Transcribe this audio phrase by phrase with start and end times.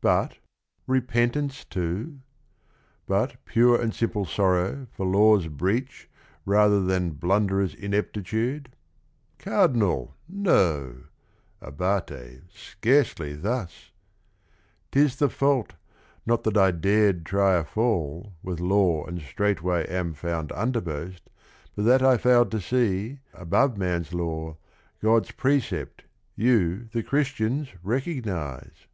[0.00, 0.38] "But,
[0.86, 2.20] repentance too?
[3.04, 6.08] But pure and simple sorrow for law's breach
[6.46, 8.70] Rather than blunderer's ineptitude?
[9.38, 11.00] Cardi nal, no!
[11.60, 13.92] Abate, scarcely thus I
[14.92, 15.74] 'T is the fault,
[16.24, 21.28] not that I dared try a fall With Law and straightway am found undermost,
[21.76, 24.56] But that I failed to see, above man's law,
[25.02, 26.04] God's precept
[26.34, 28.86] you, the Christians, recognize?